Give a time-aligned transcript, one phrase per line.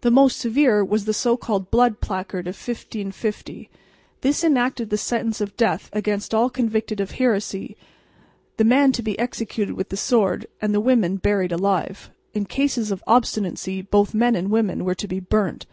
[0.00, 3.70] The most severe was the so called "blood placard" of 1550.
[4.20, 7.76] This enacted the sentence of death against all convicted of heresy
[8.56, 12.90] the men to be executed with the sword and the women buried alive; in cases
[12.90, 15.66] of obstinacy both men and women were to be burnt.